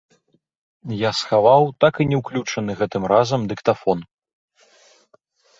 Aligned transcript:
Я 1.01 1.11
схаваў 1.19 1.63
так 1.85 1.93
і 2.03 2.07
не 2.13 2.17
ўключаны 2.21 2.71
гэтым 2.79 3.03
разам 3.13 3.41
дыктафон. 3.53 3.99